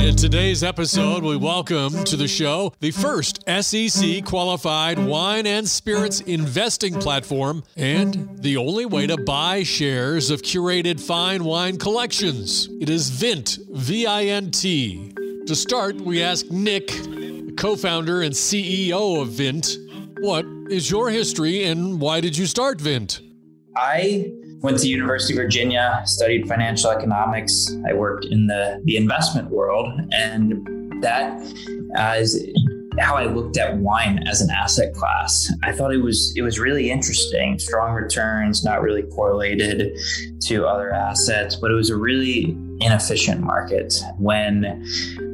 In 0.00 0.16
today's 0.16 0.64
episode, 0.64 1.22
we 1.22 1.36
welcome 1.36 2.04
to 2.04 2.16
the 2.16 2.26
show 2.26 2.72
the 2.80 2.90
first 2.90 3.44
SEC 3.46 4.24
qualified 4.24 4.98
wine 4.98 5.46
and 5.46 5.68
spirits 5.68 6.22
investing 6.22 6.94
platform 6.94 7.62
and 7.76 8.38
the 8.38 8.56
only 8.56 8.86
way 8.86 9.06
to 9.06 9.18
buy 9.18 9.62
shares 9.62 10.30
of 10.30 10.40
curated 10.40 10.98
fine 10.98 11.44
wine 11.44 11.76
collections. 11.76 12.68
It 12.80 12.88
is 12.88 13.10
Vint, 13.10 13.58
V 13.70 14.06
I 14.06 14.24
N 14.24 14.50
T. 14.50 15.12
To 15.46 15.54
start, 15.54 15.96
we 15.96 16.22
ask 16.22 16.50
Nick, 16.50 16.88
co 17.56 17.76
founder 17.76 18.22
and 18.22 18.34
CEO 18.34 19.20
of 19.20 19.28
Vint, 19.28 19.76
what 20.20 20.46
is 20.70 20.90
your 20.90 21.10
history 21.10 21.64
and 21.64 22.00
why 22.00 22.20
did 22.20 22.36
you 22.36 22.46
start 22.46 22.80
Vint? 22.80 23.20
I 23.76 24.32
went 24.62 24.78
to 24.78 24.88
University 24.88 25.32
of 25.34 25.38
Virginia, 25.38 26.02
studied 26.04 26.46
financial 26.46 26.90
economics. 26.90 27.66
I 27.88 27.94
worked 27.94 28.26
in 28.26 28.46
the, 28.46 28.80
the 28.84 28.96
investment 28.96 29.50
world, 29.50 29.88
and 30.12 31.02
that 31.02 31.40
is 32.18 32.38
how 32.98 33.16
I 33.16 33.24
looked 33.24 33.56
at 33.56 33.76
wine 33.78 34.22
as 34.26 34.40
an 34.40 34.50
asset 34.50 34.94
class. 34.94 35.50
I 35.62 35.72
thought 35.72 35.94
it 35.94 36.02
was 36.02 36.34
it 36.36 36.42
was 36.42 36.58
really 36.58 36.90
interesting. 36.90 37.58
Strong 37.58 37.94
returns, 37.94 38.64
not 38.64 38.82
really 38.82 39.02
correlated 39.02 39.96
to 40.42 40.66
other 40.66 40.92
assets, 40.92 41.56
but 41.56 41.70
it 41.70 41.74
was 41.74 41.90
a 41.90 41.96
really 41.96 42.56
inefficient 42.80 43.40
market. 43.40 43.94
When 44.18 44.84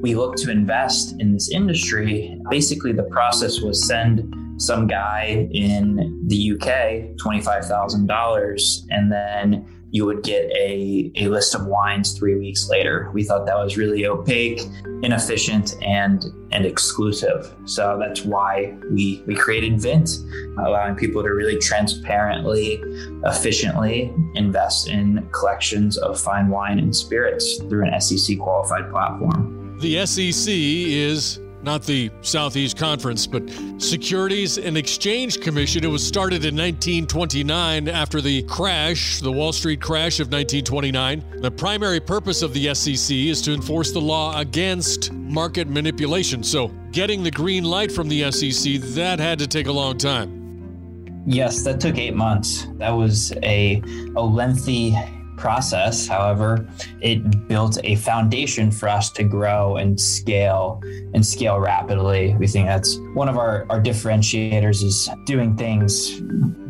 we 0.03 0.14
looked 0.14 0.39
to 0.39 0.51
invest 0.51 1.14
in 1.19 1.33
this 1.33 1.51
industry, 1.51 2.41
basically 2.51 2.92
the 2.92 3.05
process 3.05 3.61
was 3.61 3.86
send 3.86 4.33
some 4.59 4.87
guy 4.87 5.49
in 5.53 6.25
the 6.27 6.53
UK 6.53 7.17
$25,000 7.17 8.87
and 8.91 9.13
then 9.13 9.67
you 9.91 10.05
would 10.05 10.23
get 10.23 10.45
a, 10.53 11.11
a 11.17 11.29
list 11.29 11.55
of 11.55 11.67
wines 11.67 12.13
three 12.19 12.35
weeks 12.35 12.69
later. 12.69 13.11
We 13.15 13.25
thought 13.25 13.47
that 13.47 13.57
was 13.57 13.77
really 13.77 14.07
opaque, 14.07 14.61
inefficient, 15.03 15.75
and 15.83 16.25
and 16.51 16.67
exclusive. 16.67 17.55
So 17.65 17.97
that's 17.98 18.23
why 18.23 18.77
we 18.91 19.23
we 19.27 19.35
created 19.35 19.81
Vint, 19.81 20.11
allowing 20.59 20.97
people 20.97 21.23
to 21.23 21.31
really 21.31 21.59
transparently, 21.59 22.81
efficiently 23.25 24.13
invest 24.35 24.89
in 24.89 25.27
collections 25.33 25.97
of 25.98 26.20
fine 26.20 26.48
wine 26.48 26.79
and 26.79 26.95
spirits 26.95 27.59
through 27.69 27.87
an 27.87 28.01
SEC 28.01 28.39
qualified 28.39 28.91
platform. 28.91 29.79
The 29.81 30.05
SEC 30.05 30.53
is 30.53 31.39
not 31.67 31.83
the 31.83 32.11
Southeast 32.22 32.78
Conference, 32.78 33.27
but 33.27 33.42
Securities 33.78 34.56
and 34.56 34.78
Exchange 34.78 35.41
Commission. 35.41 35.84
It 35.84 35.89
was 35.89 36.06
started 36.06 36.45
in 36.45 36.55
1929 36.55 37.89
after 37.89 38.20
the 38.20 38.42
crash, 38.45 39.19
the 39.19 39.33
Wall 39.33 39.53
Street 39.53 39.81
crash 39.81 40.20
of 40.20 40.28
1929. 40.28 41.41
The 41.42 41.50
primary 41.50 41.98
purpose 41.98 42.42
of 42.42 42.55
the 42.55 42.73
SEC 42.73 43.14
is 43.17 43.42
to 43.42 43.53
enforce 43.53 43.91
the 43.91 44.00
law 44.00 44.39
against 44.39 45.12
market 45.12 45.69
manipulation. 45.69 46.45
So, 46.45 46.69
getting 46.92 47.25
the 47.25 47.33
green 47.33 47.64
light 47.64 47.91
from 47.91 48.08
the 48.08 48.30
SEC, 48.30 48.75
that 48.95 49.19
had 49.19 49.41
to 49.41 49.48
take 49.48 49.67
a 49.67 49.73
long 49.73 49.98
time. 49.98 51.25
Yes, 51.27 51.64
that 51.64 51.80
took 51.80 51.98
eight 51.98 52.14
months. 52.14 52.69
That 52.75 52.91
was 52.91 53.33
a, 53.42 53.83
a 54.14 54.23
lengthy 54.23 54.97
process. 55.37 56.06
However, 56.06 56.67
it 57.01 57.48
built 57.48 57.79
a 57.84 57.97
foundation 57.97 58.70
for 58.70 58.89
us 58.89 59.11
to 59.13 59.24
grow 59.24 59.77
and 59.77 60.01
scale 60.01 60.83
and 61.14 61.24
scale 61.24 61.58
rapidly. 61.58 62.35
We 62.39 62.47
think 62.47 62.67
that's 62.67 62.98
one 63.14 63.29
of 63.29 63.39
our, 63.39 63.67
our 63.70 63.80
differentiators 63.80 64.83
is 64.83 65.08
doing 65.24 65.57
things 65.57 66.20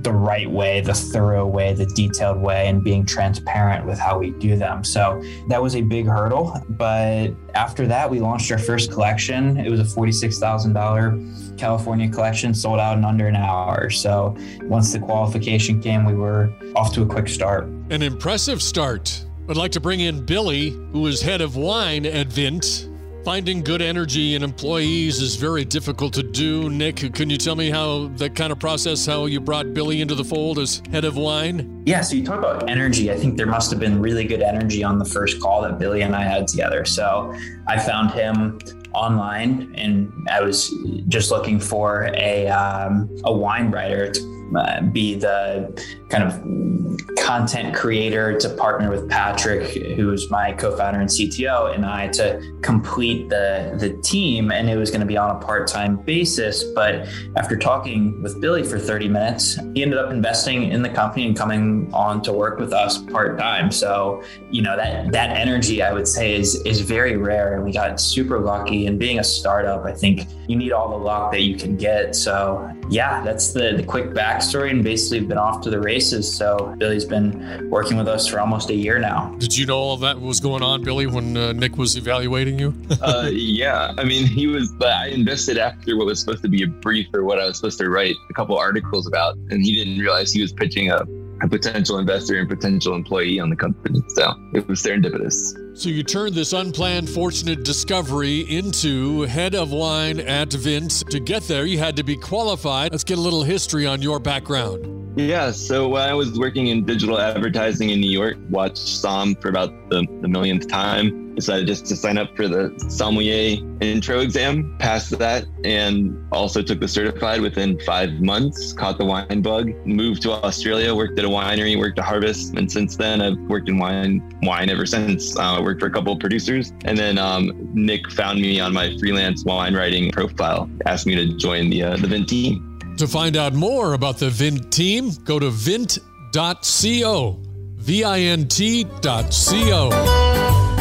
the 0.07 0.13
right 0.13 0.49
way, 0.49 0.81
the 0.81 0.95
thorough 0.95 1.45
way, 1.45 1.75
the 1.75 1.85
detailed 1.85 2.41
way, 2.41 2.69
and 2.69 2.85
being 2.85 3.05
transparent 3.05 3.85
with 3.85 3.99
how 3.99 4.17
we 4.17 4.31
do 4.31 4.57
them. 4.57 4.85
So 4.85 5.21
that 5.49 5.61
was 5.61 5.75
a 5.75 5.83
big 5.83 6.07
hurdle. 6.07 6.63
But 6.69 7.31
after 7.57 7.89
that, 7.89 8.09
we 8.09 8.21
launched 8.21 8.53
our 8.53 8.59
first 8.59 8.93
collection. 8.93 9.57
It 9.57 9.69
was 9.69 9.81
a 9.81 9.83
$46,000 9.83 11.59
California 11.59 12.09
collection, 12.09 12.55
sold 12.55 12.79
out 12.79 12.97
in 12.97 13.05
under 13.05 13.27
an 13.27 13.35
hour. 13.35 13.91
So 13.91 14.37
once 14.63 14.93
the 14.93 15.01
qualification 15.01 15.83
came, 15.83 16.05
we 16.05 16.15
were 16.15 16.53
off 16.77 16.95
to 16.95 17.03
a 17.03 17.07
quick 17.07 17.27
start. 17.29 17.65
An 17.91 18.03
impressive 18.03 18.63
start. 18.63 19.25
I'd 19.49 19.57
like 19.57 19.73
to 19.73 19.81
bring 19.81 19.99
in 19.99 20.25
Billy, 20.25 20.71
who 20.93 21.09
is 21.09 21.21
head 21.21 21.41
of 21.41 21.57
wine 21.57 22.07
at 22.07 22.29
Vint. 22.29 22.89
Finding 23.27 23.65
good 23.65 23.83
energy 23.83 24.37
in 24.37 24.45
employees 24.45 25.21
is 25.21 25.35
very 25.35 25.65
difficult 25.65 26.15
to 26.15 26.23
do. 26.23 26.71
Nick, 26.71 27.13
can 27.13 27.29
you 27.29 27.37
tell 27.37 27.57
me 27.57 27.71
how 27.71 28.07
that 28.19 28.37
kind 28.37 28.53
of 28.53 28.61
process, 28.61 29.05
how 29.05 29.27
you 29.27 29.41
brought 29.41 29.75
Billy 29.75 30.01
into 30.01 30.15
the 30.15 30.23
fold 30.23 30.61
as 30.61 30.81
head 30.93 31.05
of 31.05 31.17
wine? 31.17 31.83
Yeah, 31.87 32.03
so 32.03 32.15
you 32.15 32.25
talk 32.25 32.39
about 32.39 32.71
energy. 32.71 33.11
I 33.11 33.17
think 33.17 33.37
there 33.37 33.49
must 33.49 33.69
have 33.73 33.81
been 33.81 34.01
really 34.01 34.27
good 34.27 34.43
energy 34.43 34.85
on 34.85 35.01
the 35.01 35.05
first 35.05 35.41
call 35.41 35.63
that 35.63 35.77
Billy 35.77 36.03
and 36.03 36.15
I 36.15 36.23
had 36.23 36.47
together. 36.47 36.85
So 36.85 37.35
I 37.67 37.81
found 37.81 38.13
him 38.13 38.61
online 38.95 39.75
and 39.75 40.13
I 40.31 40.41
was 40.41 40.73
just 41.09 41.33
looking 41.33 41.59
for 41.59 42.09
a, 42.15 42.47
um, 42.47 43.11
a 43.25 43.33
wine 43.33 43.73
writer 43.73 44.09
to 44.09 44.53
uh, 44.57 44.83
be 44.83 45.17
the 45.17 45.83
kind 46.09 46.23
of 46.23 47.07
content 47.19 47.75
creator 47.75 48.39
to 48.39 48.49
partner 48.51 48.89
with 48.89 49.09
Patrick, 49.09 49.71
who's 49.97 50.31
my 50.31 50.53
co-founder 50.53 51.01
and 51.01 51.09
CTO, 51.09 51.75
and 51.75 51.85
I 51.85 52.07
to 52.09 52.41
complete 52.63 53.29
the 53.29 53.77
the 53.81 54.01
team. 54.03 54.53
And 54.53 54.71
it 54.71 54.77
was 54.77 54.91
going 54.91 55.01
to 55.01 55.07
be 55.07 55.17
on 55.17 55.35
a 55.35 55.39
part-time 55.39 55.97
basis. 55.97 56.63
But 56.63 57.09
after 57.37 57.57
talking 57.57 58.23
with 58.23 58.41
Billy 58.41 58.63
for 58.63 58.79
30 58.79 59.09
minutes, 59.09 59.59
he 59.75 59.83
ended 59.83 59.99
up 59.99 60.13
investing 60.13 60.71
in 60.71 60.83
the 60.83 60.89
company 60.89 61.27
and 61.27 61.37
coming 61.37 61.91
on 61.93 62.23
to 62.23 62.33
work 62.33 62.61
with 62.61 62.73
us 62.73 62.99
part-time. 62.99 63.73
So, 63.73 64.23
you 64.51 64.63
know, 64.63 64.77
that 64.77 65.11
that 65.11 65.31
energy 65.37 65.83
I 65.83 65.93
would 65.93 66.07
say 66.07 66.35
is 66.35 66.55
is 66.65 66.81
very 66.81 67.17
rare. 67.17 67.55
And 67.55 67.65
we 67.65 67.73
got 67.73 68.01
super 68.01 68.39
lucky. 68.39 68.87
And 68.87 68.99
being 68.99 69.19
a 69.19 69.25
startup, 69.25 69.85
I 69.85 69.93
think 69.93 70.29
you 70.47 70.55
need 70.55 70.71
all 70.71 70.91
the 70.91 71.05
luck 71.05 71.33
that 71.33 71.43
you 71.43 71.57
can 71.57 71.77
get. 71.77 72.15
So 72.15 72.71
yeah, 72.89 73.25
that's 73.25 73.53
the, 73.53 73.75
the 73.77 73.83
quick 73.83 74.11
backstory 74.11 74.71
and 74.71 74.85
basically 74.85 75.27
been 75.27 75.39
off 75.39 75.61
to 75.63 75.71
the 75.71 75.81
races. 75.81 75.96
So 76.01 76.75
Billy's 76.79 77.05
been 77.05 77.69
working 77.71 77.97
with 77.97 78.09
us 78.09 78.27
for 78.27 78.41
almost 78.41 78.71
a 78.71 78.75
year 78.75 78.99
now. 78.99 79.35
Did 79.39 79.57
you 79.57 79.67
know 79.67 79.79
all 79.79 79.97
that 79.99 80.21
was 80.21 80.41
going 80.41 80.63
on, 80.63 80.83
Billy, 80.83 81.07
when 81.07 81.37
uh, 81.37 81.53
Nick 81.53 81.77
was 81.77 81.97
evaluating 81.97 82.59
you? 82.59 82.75
uh, 83.03 83.29
yeah, 83.33 83.93
I 83.99 84.05
mean, 84.05 84.27
he 84.27 84.47
was. 84.47 84.73
I 84.83 85.09
invested 85.09 85.59
after 85.59 85.97
what 85.97 86.07
was 86.07 86.21
supposed 86.21 86.43
to 86.43 86.49
be 86.49 86.63
a 86.63 86.67
brief 86.67 87.09
or 87.15 87.25
what 87.25 87.41
I 87.41 87.47
was 87.47 87.57
supposed 87.57 87.79
to 87.79 87.89
write 87.89 88.17
a 88.31 88.35
couple 88.35 88.57
articles 88.59 89.07
about, 89.07 89.37
and 89.51 89.65
he 89.65 89.75
didn't 89.75 89.99
realize 89.99 90.33
he 90.33 90.43
was 90.43 90.53
pitching 90.53 90.91
a, 90.91 91.03
a 91.43 91.49
potential 91.49 91.99
investor 91.99 92.39
and 92.39 92.49
potential 92.49 92.95
employee 92.95 93.41
on 93.41 93.51
the 93.51 93.57
company. 93.57 94.03
So 94.09 94.35
it 94.55 94.67
was 94.69 94.83
serendipitous. 94.83 95.66
So 95.77 95.91
you 95.91 96.03
turned 96.03 96.35
this 96.35 96.55
unplanned, 96.55 97.11
fortunate 97.11 97.63
discovery 97.63 98.41
into 98.41 99.23
head 99.23 99.55
of 99.55 99.73
wine 99.73 100.21
at 100.21 100.51
Vint. 100.51 101.05
To 101.11 101.21
get 101.21 101.43
there, 101.43 101.67
you 101.67 101.79
had 101.79 101.97
to 101.97 102.03
be 102.03 102.17
qualified. 102.17 102.93
Let's 102.93 103.05
get 103.05 103.19
a 103.19 103.21
little 103.21 103.43
history 103.43 103.85
on 103.85 104.01
your 104.01 104.19
background. 104.19 105.19
Yeah, 105.19 105.51
so 105.51 105.95
I 105.95 106.15
was 106.15 106.39
working 106.39 106.69
in 106.69 106.87
digital 106.87 107.19
advertising 107.19 107.91
in 107.91 108.01
New 108.01 108.11
York, 108.11 108.37
watched 108.49 108.79
Somm 108.79 109.41
for 109.41 109.49
about 109.49 109.71
the, 109.91 110.07
the 110.23 110.29
millionth 110.29 110.67
time. 110.67 111.27
Decided 111.37 111.67
just 111.67 111.85
to 111.87 111.97
sign 111.97 112.17
up 112.17 112.35
for 112.35 112.49
the 112.49 112.75
sommelier 112.89 113.59
intro 113.83 114.21
exam, 114.21 114.75
passed 114.79 115.19
that, 115.19 115.45
and 115.65 116.17
also 116.33 116.63
took 116.63 116.81
the 116.81 116.89
certified 116.89 117.43
within 117.43 117.79
five 117.81 118.11
months. 118.23 118.73
Caught 118.73 118.97
the 118.97 119.05
wine 119.05 119.43
bug, 119.43 119.71
moved 119.85 120.23
to 120.23 120.33
Australia, 120.33 120.95
worked 120.95 121.19
at 121.19 121.27
a 121.27 121.29
winery, 121.29 121.79
worked 121.79 121.99
at 121.99 122.07
Harvest, 122.07 122.55
and 122.55 122.73
since 122.73 122.97
then 122.97 123.21
I've 123.21 123.37
worked 123.51 123.69
in 123.69 123.77
wine 123.77 124.39
wine 124.45 124.71
ever 124.71 124.87
since. 124.87 125.37
Uh, 125.37 125.61
worked 125.67 125.81
for 125.81 125.87
a 125.87 125.91
couple 125.91 126.13
of 126.13 126.21
producers, 126.21 126.73
and 126.85 126.97
then 126.97 127.19
um, 127.19 127.53
Nick 127.75 128.11
found 128.13 128.41
me 128.41 128.61
on 128.61 128.73
my 128.73 128.97
freelance 128.99 129.45
wine 129.45 129.75
writing 129.75 130.13
profile, 130.13 130.71
asked 130.87 131.07
me 131.07 131.17
to 131.17 131.37
join 131.37 131.69
the 131.69 131.83
uh, 131.83 131.97
the 131.97 132.07
Vint 132.07 132.29
team. 132.29 132.79
To 132.97 133.07
find 133.07 133.37
out 133.37 133.53
more 133.53 133.93
about 133.93 134.19
the 134.19 134.31
Vint 134.31 134.73
team, 134.73 135.11
go 135.25 135.39
to 135.39 135.51
vint.co. 135.51 137.41
V-I-N-T.co. 137.77 139.91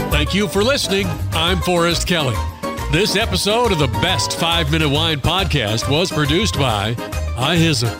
Thank 0.10 0.34
you 0.34 0.48
for 0.48 0.64
listening. 0.64 1.08
I'm 1.34 1.60
Forrest 1.60 2.08
Kelly. 2.08 2.36
This 2.92 3.16
episode 3.16 3.72
of 3.72 3.80
the 3.80 3.88
Best 4.02 4.40
5 4.40 4.72
Minute 4.72 4.90
Wine 4.90 5.20
Podcast 5.20 5.90
was 5.90 6.12
produced 6.12 6.58
by 6.58 6.96
iHizzle. 7.36 7.94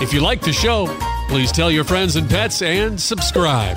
If 0.00 0.14
you 0.14 0.20
like 0.20 0.40
the 0.40 0.52
show, 0.52 0.86
please 1.28 1.52
tell 1.52 1.70
your 1.70 1.84
friends 1.84 2.16
and 2.16 2.30
pets 2.30 2.62
and 2.62 2.98
subscribe. 2.98 3.76